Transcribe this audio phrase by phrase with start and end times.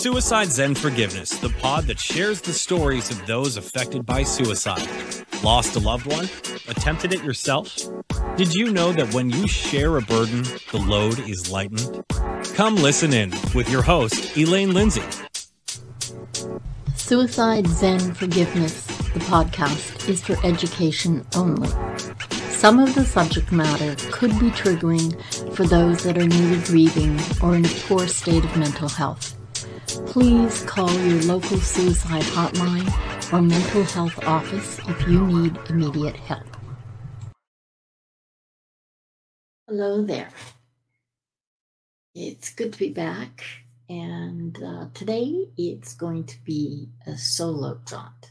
[0.00, 4.88] Suicide Zen Forgiveness, the pod that shares the stories of those affected by suicide.
[5.44, 6.24] Lost a loved one?
[6.68, 7.76] Attempted it yourself?
[8.38, 10.42] Did you know that when you share a burden,
[10.72, 12.02] the load is lightened?
[12.54, 15.02] Come listen in with your host, Elaine Lindsay.
[16.94, 21.68] Suicide Zen Forgiveness, the podcast, is for education only.
[22.48, 25.14] Some of the subject matter could be triggering
[25.54, 29.36] for those that are newly grieving or in a poor state of mental health.
[29.90, 36.46] Please call your local suicide hotline or mental health office if you need immediate help.
[39.66, 40.28] Hello there.
[42.14, 43.42] It's good to be back,
[43.88, 48.30] and uh, today it's going to be a solo jaunt.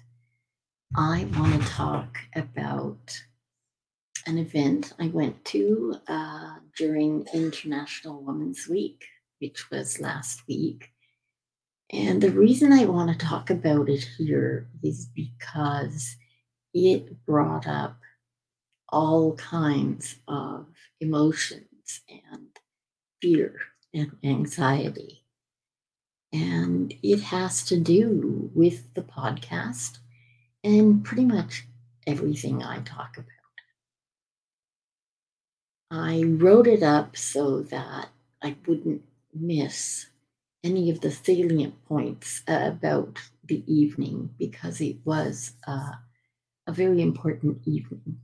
[0.95, 3.21] I want to talk about
[4.25, 9.03] an event I went to uh, during International Women's Week,
[9.39, 10.91] which was last week.
[11.91, 16.15] And the reason I want to talk about it here is because
[16.73, 17.97] it brought up
[18.89, 20.67] all kinds of
[20.99, 22.49] emotions and
[23.21, 23.55] fear
[23.93, 25.23] and anxiety.
[26.31, 29.97] And it has to do with the podcast
[30.63, 31.65] and pretty much
[32.05, 33.25] everything I talk about.
[35.91, 38.09] I wrote it up so that
[38.43, 39.01] I wouldn't
[39.33, 40.05] miss
[40.63, 45.91] any of the salient points uh, about the evening because it was uh,
[46.67, 48.19] a very important evening.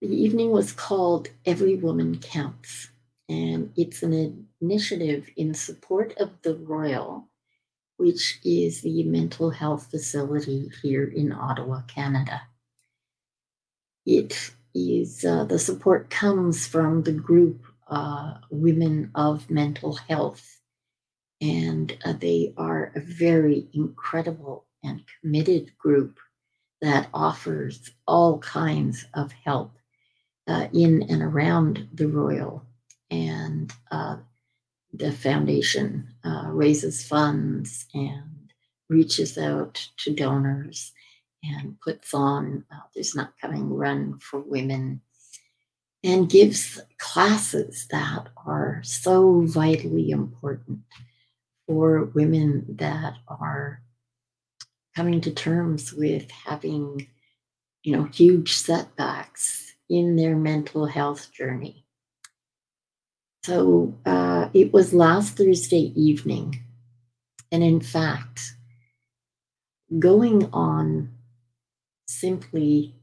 [0.00, 2.90] The evening was called Every Woman Counts,
[3.28, 7.28] and it's an initiative in support of the Royal,
[7.96, 12.42] which is the mental health facility here in Ottawa, Canada.
[14.04, 20.60] It is uh, the support comes from the group uh, Women of Mental Health.
[21.40, 26.18] And uh, they are a very incredible and committed group
[26.80, 29.76] that offers all kinds of help
[30.46, 32.64] uh, in and around the Royal.
[33.10, 34.16] And uh,
[34.92, 38.52] the foundation uh, raises funds and
[38.88, 40.92] reaches out to donors
[41.42, 45.00] and puts on uh, There's Not Coming Run for Women
[46.04, 50.80] and gives classes that are so vitally important
[51.66, 53.80] for women that are
[54.94, 57.08] coming to terms with having
[57.82, 61.84] you know huge setbacks in their mental health journey.
[63.44, 66.60] So uh, it was last thursday evening
[67.50, 68.54] and in fact
[69.98, 71.10] going on
[72.06, 72.93] simply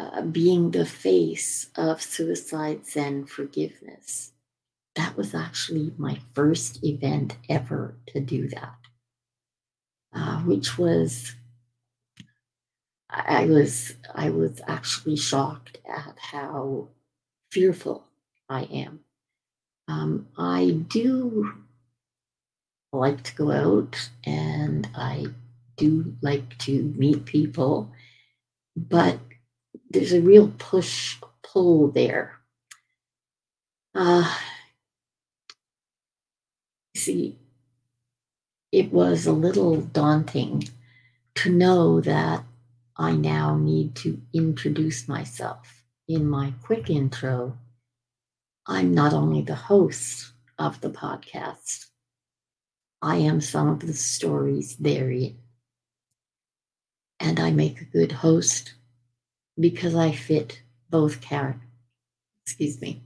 [0.00, 4.32] uh, being the face of suicide zen forgiveness
[4.96, 8.78] that was actually my first event ever to do that
[10.14, 11.34] uh, which was
[13.10, 16.88] I was I was actually shocked at how
[17.50, 18.04] fearful
[18.48, 19.00] I am.
[19.88, 21.52] Um, I do
[22.92, 25.26] like to go out and I
[25.76, 27.90] do like to meet people,
[28.76, 29.18] but
[29.90, 32.38] there's a real push pull there.
[33.94, 34.36] Uh,
[36.96, 37.36] see,
[38.70, 40.68] it was a little daunting
[41.34, 42.44] to know that
[42.96, 45.82] I now need to introduce myself.
[46.06, 47.58] In my quick intro,
[48.66, 51.86] I'm not only the host of the podcast,
[53.02, 55.38] I am some of the stories therein.
[57.18, 58.74] And I make a good host
[59.58, 61.66] because I fit both characters.
[62.44, 63.02] Excuse me.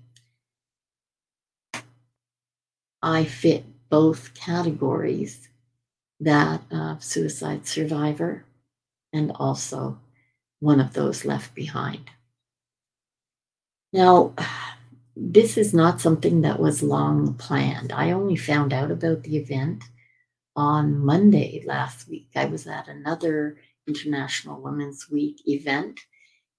[3.03, 5.49] I fit both categories
[6.21, 8.45] that of suicide survivor
[9.13, 9.99] and also
[10.61, 12.11] one of those left behind.
[13.93, 14.33] Now,
[15.17, 17.93] this is not something that was long planned.
[17.93, 19.85] I only found out about the event
[20.57, 22.31] on Monday last week.
[22.35, 26.01] I was at another International Women's Week event,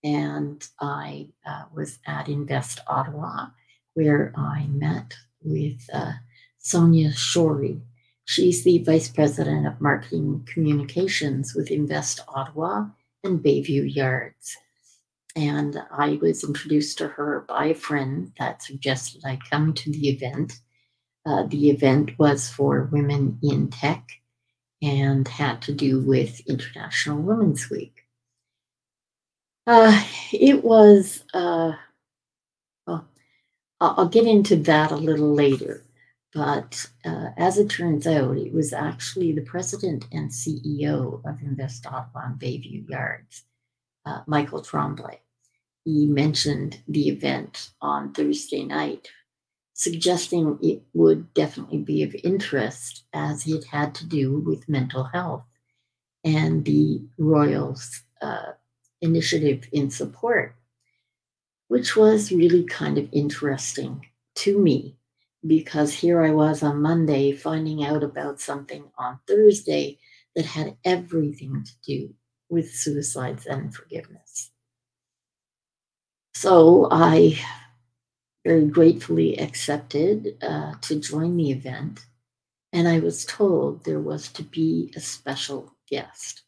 [0.05, 3.47] and I uh, was at Invest Ottawa,
[3.95, 6.11] where I met with uh,
[6.59, 7.81] Sonya Shorey.
[8.23, 12.85] She's the Vice President of Marketing Communications with Invest Ottawa
[13.23, 14.55] and Bayview Yards.
[15.35, 20.09] And I was introduced to her by a friend that suggested I come to the
[20.09, 20.53] event.
[21.25, 24.07] Uh, the event was for women in tech
[24.83, 27.94] and had to do with International Women's Week.
[29.67, 31.73] Uh, it was, uh,
[32.85, 33.07] well,
[33.81, 35.83] I'll get into that a little later,
[36.33, 41.87] but uh, as it turns out, it was actually the president and CEO of Invest
[41.87, 43.43] Ottawa Bayview Yards,
[44.05, 45.19] uh, Michael Tremblay.
[45.83, 49.07] He mentioned the event on Thursday night,
[49.73, 55.43] suggesting it would definitely be of interest as it had to do with mental health
[56.23, 58.53] and the Royals' uh,
[59.05, 60.55] initiative in support,
[61.69, 64.05] which was really kind of interesting
[64.35, 64.97] to me
[65.45, 69.99] because here I was on Monday finding out about something on Thursday
[70.35, 72.13] that had everything to do
[72.49, 74.51] with suicides and forgiveness.
[76.33, 77.39] So I
[78.43, 82.05] very gratefully accepted uh, to join the event,
[82.73, 86.44] and I was told there was to be a special guest.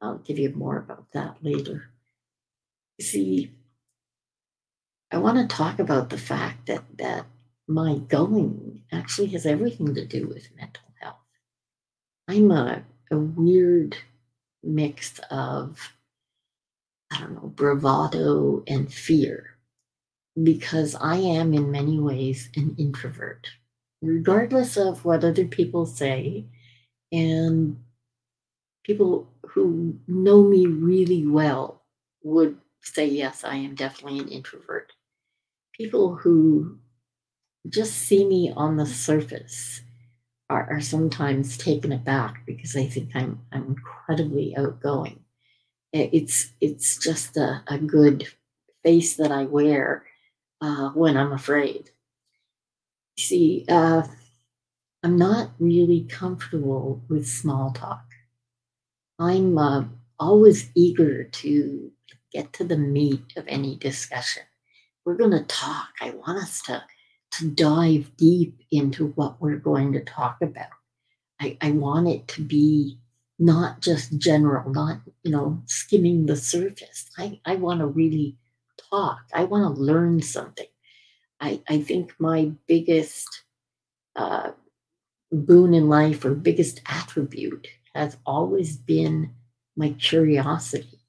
[0.00, 1.90] I'll give you more about that later.
[3.00, 3.52] See,
[5.10, 7.26] I want to talk about the fact that that
[7.68, 11.16] my going actually has everything to do with mental health.
[12.28, 13.96] I'm a, a weird
[14.62, 15.92] mix of,
[17.12, 19.56] I don't know, bravado and fear
[20.40, 23.48] because I am in many ways an introvert,
[24.02, 26.46] regardless of what other people say.
[27.12, 27.82] And
[28.84, 31.82] people who know me really well
[32.22, 34.92] would say, yes, I am definitely an introvert.
[35.76, 36.78] People who
[37.68, 39.82] just see me on the surface
[40.50, 45.20] are, are sometimes taken aback because they think I'm I'm incredibly outgoing.
[45.92, 48.28] It's it's just a, a good
[48.84, 50.06] face that I wear
[50.60, 51.90] uh, when I'm afraid.
[53.18, 54.02] See, uh,
[55.02, 58.09] I'm not really comfortable with small talk.
[59.20, 59.84] I'm uh,
[60.18, 61.92] always eager to
[62.32, 64.42] get to the meat of any discussion.
[65.04, 65.88] We're going to talk.
[66.00, 66.84] I want us to
[67.32, 70.70] to dive deep into what we're going to talk about.
[71.40, 72.98] I, I want it to be
[73.38, 77.10] not just general, not, you know, skimming the surface.
[77.18, 78.36] I, I want to really
[78.90, 79.20] talk.
[79.34, 80.66] I want to learn something.
[81.40, 83.28] I, I think my biggest
[84.16, 84.52] uh,
[85.32, 89.34] boon in life or biggest attribute has always been
[89.76, 91.00] my curiosity.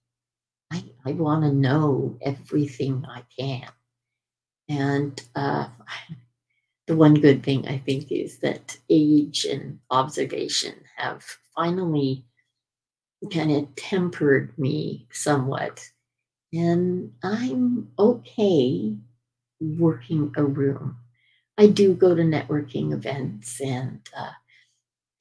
[0.71, 3.67] I, I want to know everything I can.
[4.69, 5.67] And uh,
[6.87, 11.23] the one good thing I think is that age and observation have
[11.55, 12.25] finally
[13.31, 15.87] kind of tempered me somewhat.
[16.53, 18.95] And I'm okay
[19.59, 20.97] working a room.
[21.57, 24.31] I do go to networking events and uh,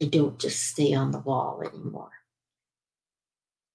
[0.03, 2.11] I don't just stay on the wall anymore.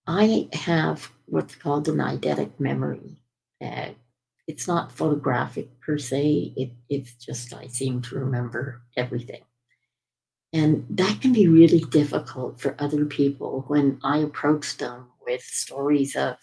[0.07, 3.17] I have what's called an eidetic memory.
[3.63, 3.89] Uh,
[4.47, 6.53] it's not photographic per se.
[6.55, 9.41] It, it's just I seem to remember everything.
[10.53, 16.15] And that can be really difficult for other people when I approach them with stories
[16.15, 16.37] of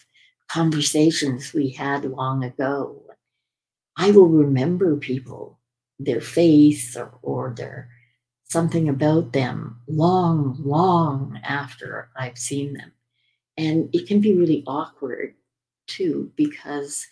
[0.49, 3.01] conversations we had long ago.
[3.97, 5.59] I will remember people,
[5.99, 7.89] their face or, or their
[8.45, 12.91] something about them long, long after I've seen them.
[13.57, 15.35] And it can be really awkward
[15.87, 17.07] too, because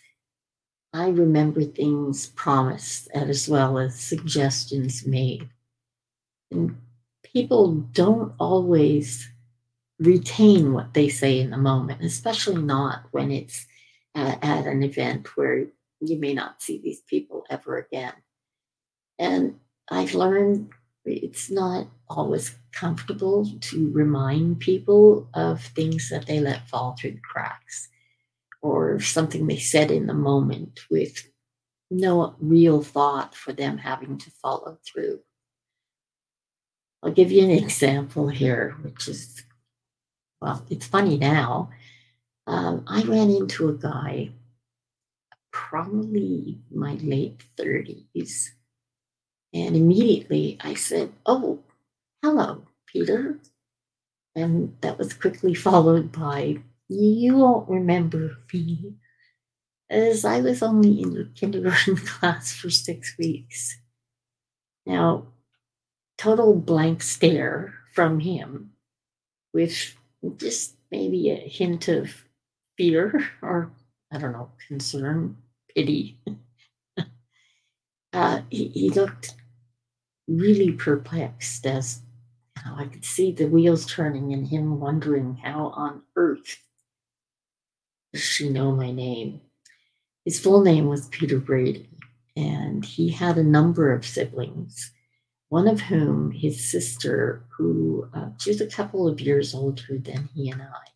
[0.92, 5.48] I remember things promised as well as suggestions made.
[6.50, 6.76] And
[7.22, 9.30] people don't always
[9.98, 13.66] retain what they say in the moment, especially not when it's
[14.14, 15.66] at, at, an event where
[16.00, 18.12] you may not see these people ever again.
[19.18, 19.58] And
[19.90, 20.70] I've learned
[21.04, 27.20] it's not always comfortable to remind people of things that they let fall through the
[27.20, 27.88] cracks
[28.60, 31.28] or something they said in the moment with
[31.90, 35.20] no real thought for them having to follow through.
[37.02, 39.42] I'll give you an example here, which is,
[40.40, 41.70] well, it's funny now.
[42.46, 44.30] Um, I ran into a guy,
[45.50, 48.50] probably my late 30s,
[49.54, 51.60] and immediately I said, Oh,
[52.22, 53.38] hello, Peter.
[54.34, 58.94] And that was quickly followed by, you won't remember me,
[59.90, 63.78] as I was only in the kindergarten class for six weeks.
[64.86, 65.28] Now,
[66.18, 68.72] total blank stare from him
[69.54, 69.96] with
[70.36, 72.10] just maybe a hint of
[72.76, 73.72] fear or,
[74.12, 75.36] I don't know, concern,
[75.74, 76.18] pity.
[78.12, 79.34] uh, he, he looked
[80.28, 82.02] really perplexed as
[82.58, 86.58] you know, I could see the wheels turning and him wondering how on earth
[88.12, 89.40] does she know my name?
[90.24, 91.88] His full name was Peter Brady,
[92.36, 94.92] and he had a number of siblings.
[95.48, 100.28] one of whom, his sister, who uh, she was a couple of years older than
[100.34, 100.86] he and I.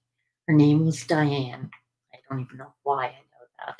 [0.48, 1.70] Her name was Diane.
[2.14, 3.76] I don't even know why I know that.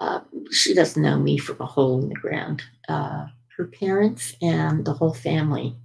[0.00, 0.20] Uh,
[0.52, 2.62] she doesn't know me from a hole in the ground.
[2.88, 5.76] Uh, her parents and the whole family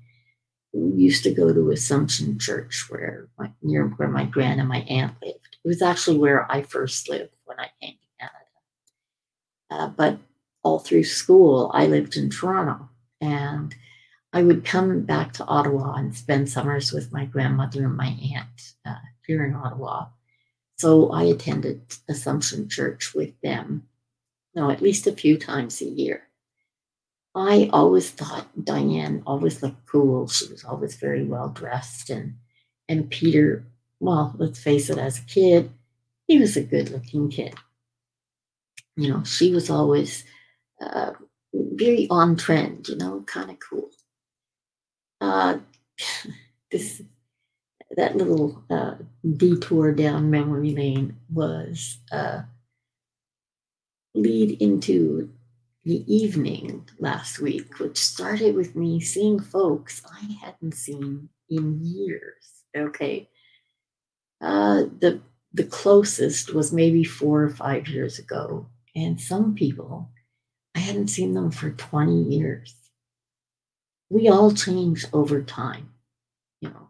[0.73, 4.79] we used to go to Assumption Church, where my, near where my grand and my
[4.89, 5.57] aunt lived.
[5.63, 8.45] It was actually where I first lived when I came to Canada.
[9.69, 10.17] Uh, but
[10.63, 12.89] all through school, I lived in Toronto,
[13.21, 13.75] and
[14.33, 18.73] I would come back to Ottawa and spend summers with my grandmother and my aunt
[18.85, 18.95] uh,
[19.27, 20.07] here in Ottawa.
[20.77, 23.87] So I attended Assumption Church with them,
[24.55, 26.23] no, at least a few times a year.
[27.35, 30.27] I always thought Diane always looked cool.
[30.27, 32.35] She was always very well dressed, and
[32.87, 33.65] and Peter,
[33.99, 35.71] well, let's face it, as a kid,
[36.27, 37.55] he was a good looking kid.
[38.95, 40.23] You know, she was always
[40.79, 41.13] uh,
[41.53, 42.87] very on trend.
[42.87, 43.89] You know, kind of cool.
[45.19, 45.57] Uh,
[46.71, 47.01] this
[47.95, 48.95] that little uh,
[49.37, 52.41] detour down memory lane was uh,
[54.13, 55.29] lead into
[55.83, 62.63] the evening last week, which started with me seeing folks I hadn't seen in years.
[62.75, 63.29] Okay.
[64.41, 65.21] Uh, the
[65.53, 68.67] the closest was maybe four or five years ago.
[68.95, 70.09] And some people,
[70.75, 72.75] I hadn't seen them for 20 years.
[74.09, 75.91] We all change over time,
[76.59, 76.89] you know.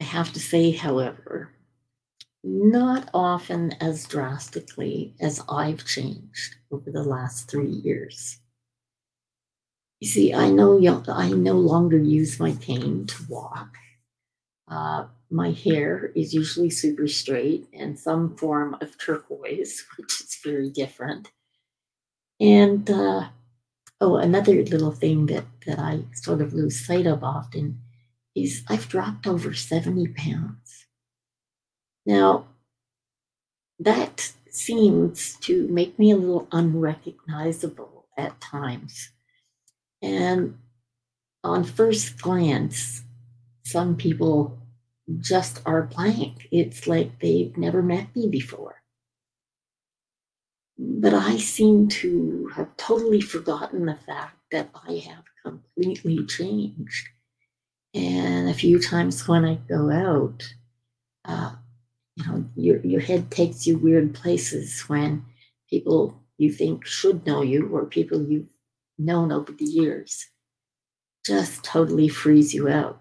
[0.00, 1.50] I have to say, however,
[2.44, 8.38] not often as drastically as I've changed over the last three years.
[10.00, 13.74] You see, I know I no longer use my cane to walk.
[14.68, 20.68] Uh, my hair is usually super straight and some form of turquoise, which is very
[20.68, 21.30] different.
[22.38, 23.28] And uh,
[24.02, 27.80] oh, another little thing that, that I sort of lose sight of often
[28.34, 30.83] is I've dropped over 70 pounds.
[32.06, 32.46] Now,
[33.78, 39.10] that seems to make me a little unrecognizable at times.
[40.02, 40.58] And
[41.42, 43.02] on first glance,
[43.64, 44.58] some people
[45.20, 46.48] just are blank.
[46.50, 48.82] It's like they've never met me before.
[50.78, 57.08] But I seem to have totally forgotten the fact that I have completely changed.
[57.94, 60.42] And a few times when I go out,
[61.24, 61.54] uh,
[62.16, 65.24] you know your your head takes you weird places when
[65.68, 68.48] people you think should know you or people you've
[68.98, 70.26] known over the years
[71.24, 73.00] just totally frees you out.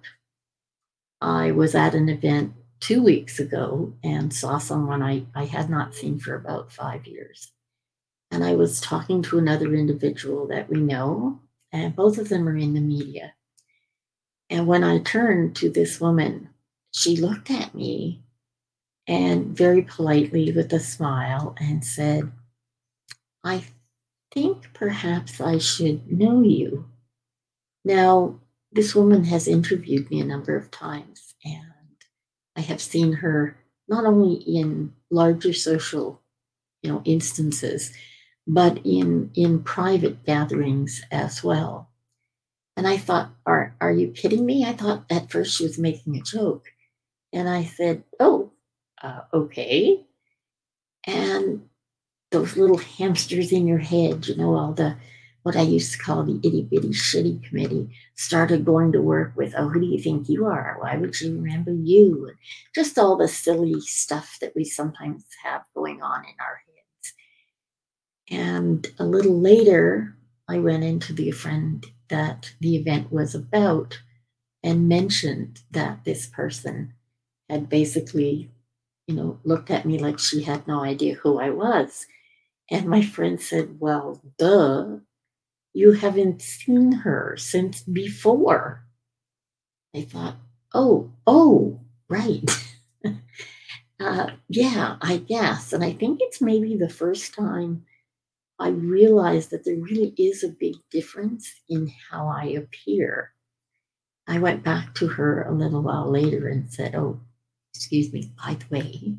[1.22, 5.94] I was at an event two weeks ago and saw someone I, I had not
[5.94, 7.52] seen for about five years.
[8.32, 11.40] And I was talking to another individual that we know,
[11.72, 13.34] and both of them are in the media.
[14.50, 16.50] And when I turned to this woman,
[16.92, 18.23] she looked at me
[19.08, 22.32] and very politely with a smile and said,
[23.44, 23.64] I
[24.34, 26.86] think perhaps I should know you.
[27.84, 28.40] Now,
[28.72, 31.98] this woman has interviewed me a number of times, and
[32.56, 33.58] I have seen her
[33.88, 36.22] not only in larger social,
[36.82, 37.94] you know, instances,
[38.48, 41.90] but in in private gatherings as well.
[42.76, 44.66] And I thought, are are you kidding me?
[44.66, 46.66] I thought at first she was making a joke.
[47.34, 48.53] And I said, Oh,
[49.04, 50.04] uh, okay.
[51.06, 51.70] And
[52.32, 54.96] those little hamsters in your head, you know, all the
[55.44, 59.54] what I used to call the itty bitty shitty committee started going to work with,
[59.58, 60.78] oh, who do you think you are?
[60.80, 62.28] Why would you remember you?
[62.28, 62.38] And
[62.74, 67.14] just all the silly stuff that we sometimes have going on in our heads.
[68.32, 70.16] And a little later,
[70.48, 74.00] I went into the friend that the event was about
[74.64, 76.94] and mentioned that this person
[77.50, 78.50] had basically
[79.08, 82.08] you know, looked at me like she had no idea who I was.
[82.72, 85.00] And my friend said, Well, duh,
[85.74, 88.86] you haven't seen her since before.
[89.96, 90.36] I thought,
[90.74, 91.80] Oh, oh,
[92.10, 92.44] right.
[94.00, 95.74] uh, yeah, I guess.
[95.74, 97.86] And I think it's maybe the first time
[98.60, 103.34] I realized that there really is a big difference in how I appear.
[104.28, 107.22] I went back to her a little while later and said, Oh,
[107.74, 109.16] excuse me, by the way.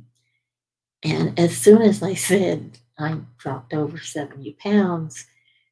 [1.02, 5.26] And as soon as I said I dropped over 70 pounds,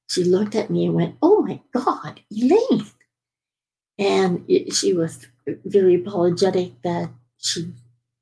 [0.09, 2.87] she looked at me and went, Oh my God, Elaine.
[3.99, 5.27] And it, she was
[5.65, 7.73] very apologetic that she,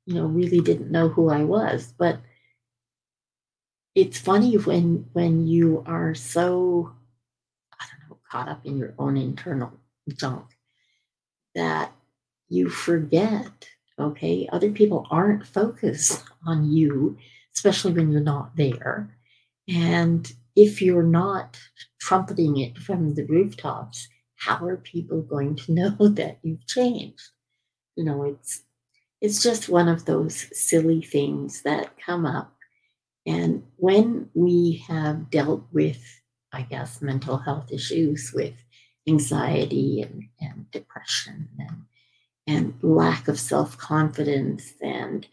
[0.05, 1.93] you know, really didn't know who I was.
[1.97, 2.19] But
[3.95, 6.93] it's funny when when you are so,
[7.79, 9.73] I don't know, caught up in your own internal
[10.13, 10.45] junk
[11.55, 11.91] that
[12.47, 13.67] you forget,
[14.01, 14.47] okay?
[14.51, 17.17] Other people aren't focused on you,
[17.55, 19.15] especially when you're not there.
[19.67, 21.59] And if you're not
[21.99, 27.29] trumpeting it from the rooftops, how are people going to know that you've changed?
[27.95, 28.63] You know, it's
[29.21, 32.55] it's just one of those silly things that come up.
[33.27, 36.01] And when we have dealt with,
[36.51, 38.55] I guess, mental health issues with
[39.07, 41.83] anxiety and, and depression and
[42.47, 45.27] and lack of self-confidence and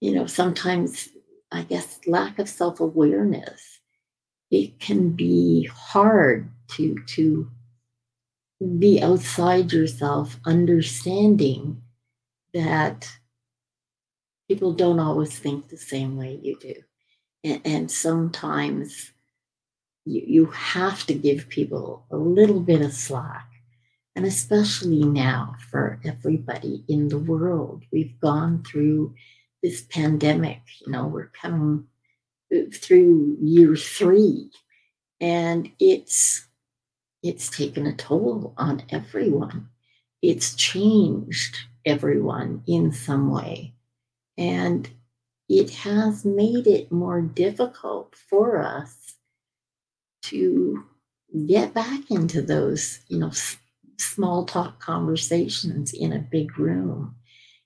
[0.00, 1.08] you know sometimes
[1.52, 3.80] i guess lack of self-awareness.
[4.50, 7.50] It can be hard to to
[8.78, 11.82] be outside yourself understanding
[12.54, 13.10] that
[14.48, 16.74] people don't always think the same way you do.
[17.44, 19.12] And, and sometimes
[20.04, 23.48] you, you have to give people a little bit of slack
[24.16, 29.14] and especially now for everybody in the world we've gone through
[29.62, 31.86] this pandemic you know we're coming
[32.72, 34.50] through year three
[35.20, 36.46] and it's
[37.22, 39.68] it's taken a toll on everyone.
[40.22, 43.74] It's changed everyone in some way.
[44.38, 44.88] And
[45.48, 49.14] it has made it more difficult for us
[50.24, 50.84] to
[51.46, 53.30] get back into those you know
[53.98, 57.16] small talk conversations in a big room.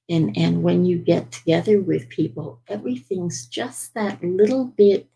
[0.08, 5.08] And and when you get together with people everything's just that little bit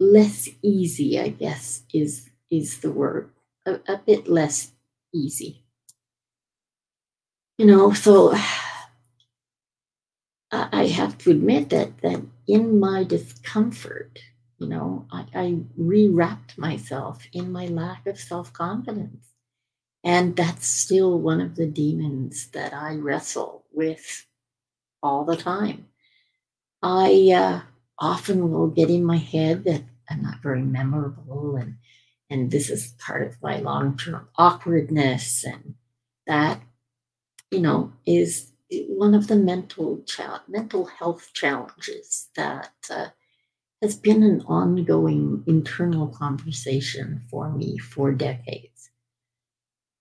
[0.00, 3.30] less easy i guess is is the word.
[3.66, 4.72] A, a bit less
[5.14, 5.64] easy.
[7.58, 8.34] You know so
[10.52, 14.18] i have to admit that that in my discomfort
[14.58, 19.28] you know i, I rewrapped myself in my lack of self-confidence
[20.04, 24.26] and that's still one of the demons that I wrestle with
[25.02, 25.88] all the time.
[26.82, 27.62] I uh,
[27.98, 31.76] often will get in my head that I'm not very memorable, and
[32.30, 35.74] and this is part of my long-term awkwardness, and
[36.26, 36.60] that
[37.50, 38.52] you know is
[38.88, 43.08] one of the mental cha- mental health challenges that uh,
[43.82, 48.77] has been an ongoing internal conversation for me for decades.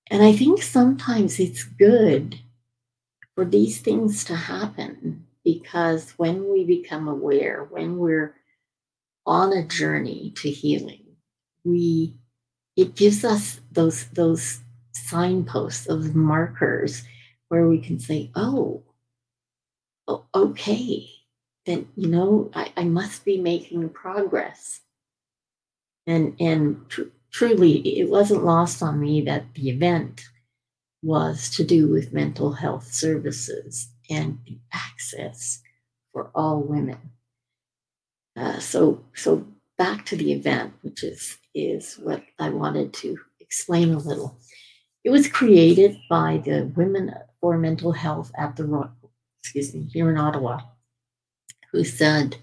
[0.10, 2.40] And I think sometimes it's good
[3.36, 8.36] for these things to happen because when we become aware, when we're
[9.26, 11.06] on a journey to healing,
[11.64, 12.16] we
[12.76, 14.62] it gives us those those
[14.94, 17.04] signposts, those markers
[17.50, 18.84] where we can say, oh,
[20.34, 21.10] okay,
[21.66, 24.82] then you know I, I must be making progress.
[26.06, 30.24] And and tr- truly, it wasn't lost on me that the event
[31.04, 34.40] was to do with mental health services and
[34.74, 35.62] access
[36.12, 36.98] for all women.
[38.36, 39.46] Uh, so, so
[39.78, 44.38] back to the event, which is is what I wanted to explain a little.
[45.04, 48.92] It was created by the Women for Mental Health at the Royal,
[49.40, 50.60] excuse me, here in Ottawa,
[51.72, 52.36] who said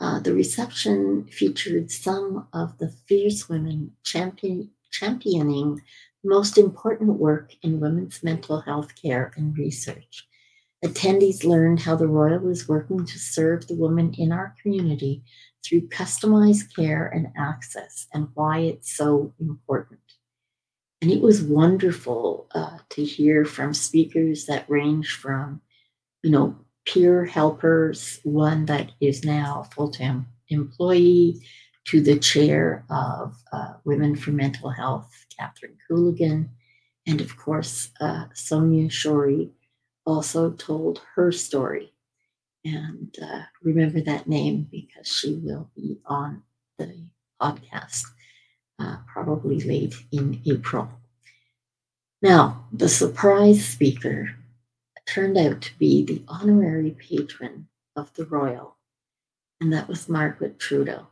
[0.00, 5.80] uh, the reception featured some of the fierce women champion, championing
[6.24, 10.26] most important work in women's mental health care and research.
[10.84, 15.22] Attendees learned how the Royal is working to serve the women in our community
[15.62, 20.00] through customized care and access and why it's so important.
[21.02, 25.60] And it was wonderful uh, to hear from speakers that range from,
[26.22, 26.56] you know,
[26.92, 31.40] peer helpers, one that is now full-time employee,
[31.84, 36.48] to the chair of uh, Women for Mental Health, Catherine Cooligan,
[37.06, 39.50] and of course, uh, Sonya Shorey
[40.04, 41.92] also told her story.
[42.64, 46.42] And uh, remember that name because she will be on
[46.78, 46.92] the
[47.40, 48.02] podcast
[48.78, 50.90] uh, probably late in April.
[52.20, 54.28] Now, the surprise speaker
[55.10, 58.76] turned out to be the honorary patron of the royal,
[59.60, 61.08] and that was Margaret Trudeau.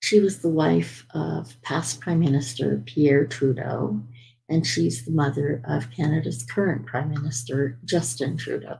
[0.00, 4.02] She was the wife of past Prime Minister Pierre Trudeau,
[4.48, 8.78] and she's the mother of Canada's current Prime Minister Justin Trudeau.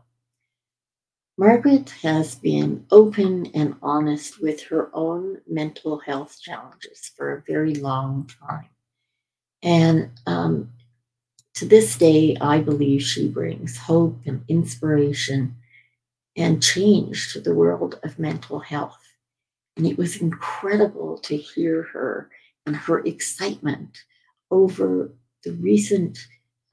[1.39, 7.75] Margaret has been open and honest with her own mental health challenges for a very
[7.75, 8.69] long time.
[9.63, 10.71] And um,
[11.59, 15.57] to this day, I believe she brings hope and inspiration
[16.37, 19.03] and change to the world of mental health.
[19.77, 22.31] And it was incredible to hear her
[22.65, 23.99] and her excitement
[24.53, 26.19] over the recent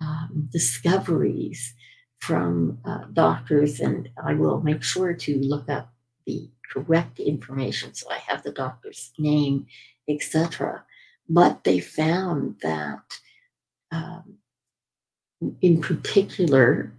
[0.02, 1.74] um, discoveries
[2.20, 5.92] from uh, doctors, and I will make sure to look up
[6.28, 9.66] the correct information so I have the doctor's name,
[10.08, 10.84] etc.
[11.28, 13.04] But they found that,
[13.92, 14.38] um,
[15.62, 16.92] in particular,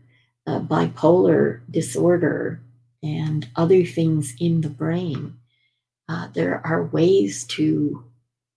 [0.47, 2.61] uh, bipolar disorder
[3.03, 5.37] and other things in the brain,
[6.09, 8.05] uh, there are ways to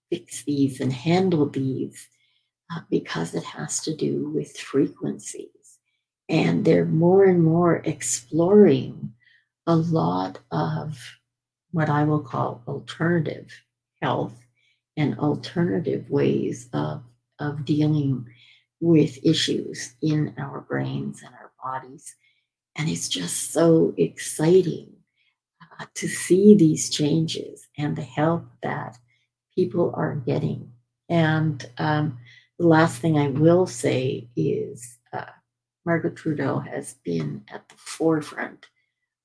[0.09, 2.07] fix these and handle these
[2.71, 5.47] uh, because it has to do with frequencies.
[6.27, 9.13] And they're more and more exploring
[9.65, 10.99] a lot of
[11.71, 13.51] what I will call alternative
[14.01, 14.33] health
[14.97, 17.03] and alternative ways of,
[17.39, 18.27] of dealing
[18.79, 22.15] with issues in our brains and our bodies.
[22.75, 24.93] And it's just so exciting
[25.61, 28.97] uh, to see these changes and the help that
[29.55, 30.71] people are getting.
[31.09, 32.19] And um,
[32.57, 35.25] the last thing I will say is uh,
[35.85, 38.67] Margaret Trudeau has been at the forefront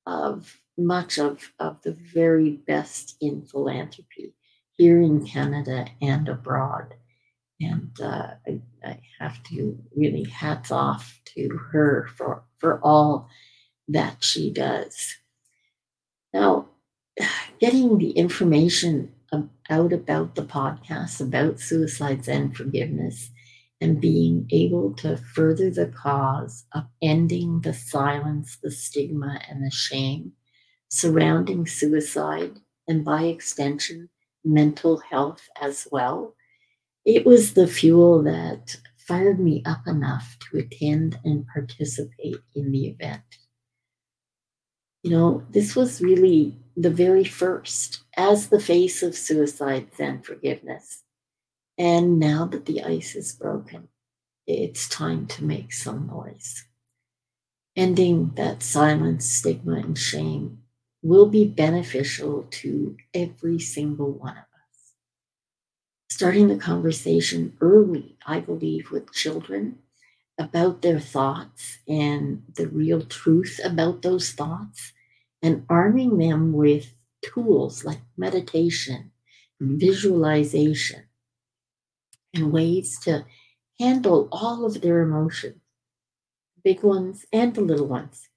[0.07, 4.35] of much of, of the very best in philanthropy
[4.77, 6.95] here in Canada and abroad.
[7.65, 13.29] And uh, I, I, have to really hats off to her for, for all
[13.89, 15.17] that she does.
[16.33, 16.67] Now,
[17.61, 19.13] getting the information
[19.71, 23.31] out about the podcast about Suicide Zen Forgiveness
[23.81, 29.71] and being able to further the cause of ending the silence, the stigma, and the
[29.71, 30.33] shame
[30.95, 32.53] surrounding suicide,
[32.87, 34.09] and by extension,
[34.45, 36.35] mental health as well.
[37.05, 42.87] It was the fuel that fired me up enough to attend and participate in the
[42.89, 43.23] event.
[45.03, 51.03] You know, this was really the very first as the face of Suicide Zen Forgiveness.
[51.77, 53.89] And now that the ice is broken,
[54.47, 56.65] it's time to make some noise.
[57.77, 60.59] Ending that silence, stigma, and shame
[61.03, 64.54] will be beneficial to every single one of us.
[66.15, 69.81] Starting the conversation early, I believe, with children
[70.39, 74.93] about their thoughts and the real truth about those thoughts
[75.43, 79.11] and arming them with tools like meditation,
[79.61, 81.03] visualization,
[82.33, 83.27] and ways to
[83.81, 85.61] handle all of their emotions,
[86.63, 88.29] big ones and the little ones,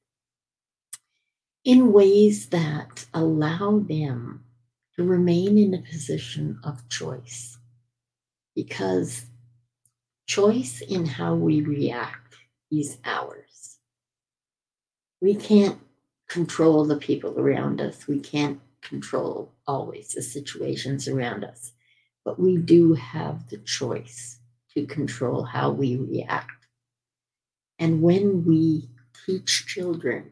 [1.64, 4.44] in ways that allow them
[4.96, 7.57] to remain in a position of choice.
[8.58, 9.28] Because
[10.26, 12.38] choice in how we react
[12.72, 13.78] is ours.
[15.22, 15.78] We can't
[16.28, 18.08] control the people around us.
[18.08, 21.74] We can't control always the situations around us,
[22.26, 24.40] but we do have the choice
[24.74, 26.66] to control how we react.
[27.78, 28.90] And when we
[29.24, 30.32] teach children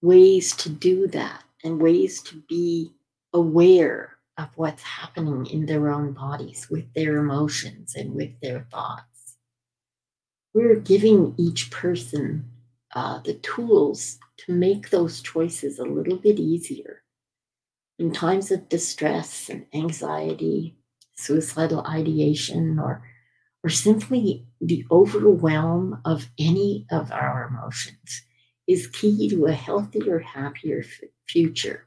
[0.00, 2.92] ways to do that and ways to be
[3.32, 9.36] aware of what's happening in their own bodies with their emotions and with their thoughts,
[10.54, 12.50] we're giving each person
[12.94, 17.02] uh, the tools to make those choices a little bit easier.
[17.98, 20.76] In times of distress and anxiety,
[21.16, 23.02] suicidal ideation, or,
[23.64, 28.22] or simply the overwhelm of any of our emotions
[28.66, 31.86] is key to a healthier, happier f- future.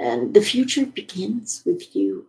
[0.00, 2.26] And the future begins with you.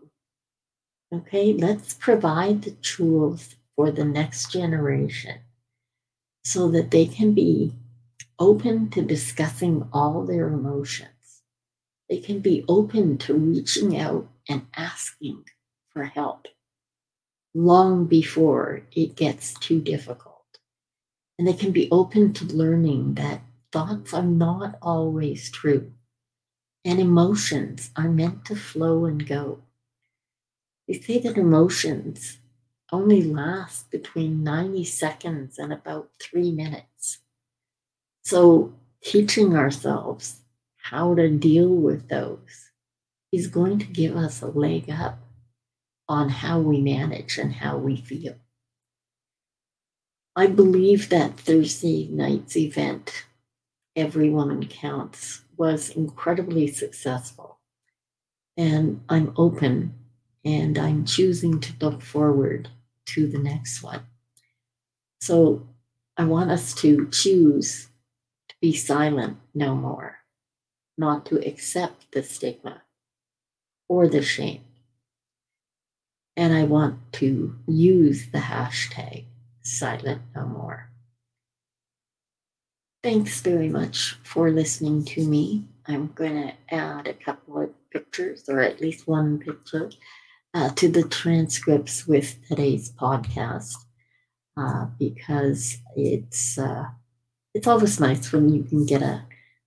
[1.13, 5.39] Okay, let's provide the tools for the next generation
[6.43, 7.73] so that they can be
[8.39, 11.09] open to discussing all their emotions.
[12.09, 15.45] They can be open to reaching out and asking
[15.89, 16.47] for help
[17.53, 20.35] long before it gets too difficult.
[21.37, 25.91] And they can be open to learning that thoughts are not always true
[26.85, 29.59] and emotions are meant to flow and go.
[30.87, 32.37] They say that emotions
[32.91, 37.19] only last between 90 seconds and about three minutes.
[38.23, 40.41] So, teaching ourselves
[40.77, 42.71] how to deal with those
[43.31, 45.19] is going to give us a leg up
[46.07, 48.35] on how we manage and how we feel.
[50.35, 53.25] I believe that Thursday night's event,
[53.99, 57.59] Every Woman Counts, was incredibly successful.
[58.55, 59.93] And I'm open
[60.45, 62.69] and I'm choosing to look forward
[63.07, 64.03] to the next one.
[65.19, 65.67] So
[66.15, 67.89] I want us to choose
[68.47, 70.19] to be silent no more,
[70.97, 72.83] not to accept the stigma
[73.89, 74.63] or the shame.
[76.37, 79.25] And I want to use the hashtag
[79.61, 80.88] silent no more.
[83.03, 85.65] Thanks very much for listening to me.
[85.87, 89.89] I'm going to add a couple of pictures, or at least one picture,
[90.53, 93.75] uh, to the transcripts with today's podcast
[94.57, 96.85] uh, because it's uh,
[97.53, 99.25] it's always nice when you can get a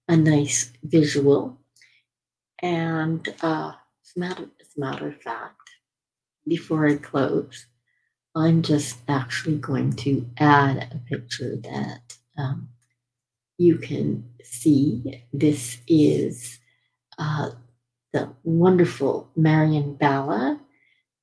[0.09, 1.59] a nice visual.
[2.63, 5.71] And uh, as, a matter, as a matter of fact,
[6.47, 7.67] before I close,
[8.35, 12.69] I'm just actually going to add a picture that um,
[13.63, 15.23] you can see.
[15.33, 16.59] This is
[17.19, 17.51] uh,
[18.13, 20.61] the wonderful Marion Bala,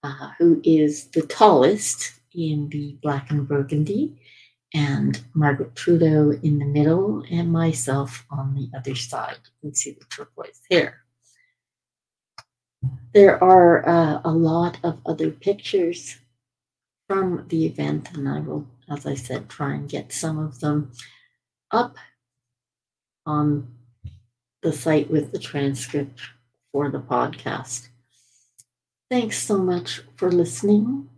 [0.04, 4.21] uh, who is the tallest in the black and burgundy,
[4.73, 9.39] and Margaret Trudeau in the middle, and myself on the other side.
[9.62, 11.02] You can see the turquoise hair.
[13.13, 16.17] There are uh, a lot of other pictures
[17.08, 20.91] from the event, and I will, as I said, try and get some of them
[21.71, 21.97] up
[23.25, 23.67] on
[24.62, 26.19] the site with the transcript
[26.71, 27.89] for the podcast.
[29.10, 31.10] Thanks so much for listening.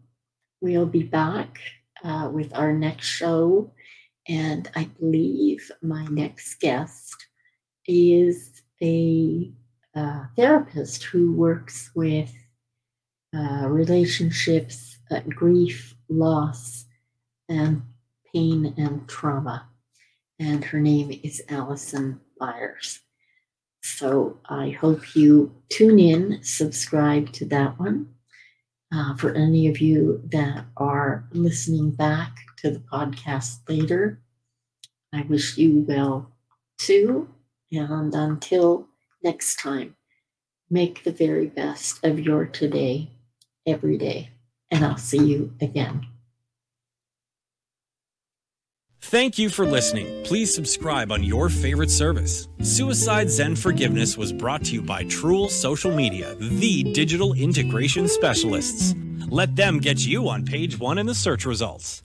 [0.61, 1.59] We'll be back
[2.03, 3.71] uh, with our next show,
[4.27, 7.15] and I believe my next guest
[7.87, 9.51] is a
[9.95, 12.31] uh, therapist who works with
[13.35, 16.85] uh, relationships, uh, grief, loss,
[17.49, 17.81] and
[18.33, 19.67] pain and trauma.
[20.41, 22.99] And her name is Allison Byers.
[23.83, 28.15] So I hope you tune in, subscribe to that one.
[28.91, 34.19] Uh, for any of you that are listening back to the podcast later,
[35.13, 36.31] I wish you well
[36.79, 37.29] too.
[37.71, 38.87] And until
[39.23, 39.95] next time,
[40.71, 43.11] make the very best of your today,
[43.67, 44.31] every day.
[44.71, 46.07] And I'll see you again.
[49.01, 50.23] Thank you for listening.
[50.23, 52.47] Please subscribe on your favorite service.
[52.61, 58.93] Suicide Zen Forgiveness was brought to you by Truel Social Media, the digital integration specialists.
[59.27, 62.03] Let them get you on page one in the search results.